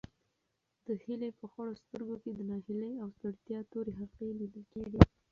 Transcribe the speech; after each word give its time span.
د 0.85 0.87
هیلې 1.03 1.29
په 1.39 1.45
خړو 1.51 1.73
سترګو 1.83 2.15
کې 2.23 2.31
د 2.33 2.39
ناهیلۍ 2.49 2.93
او 3.03 3.09
ستړیا 3.17 3.59
تورې 3.71 3.91
حلقې 3.99 4.27
لیدل 4.39 4.63
کېدې. 4.73 4.99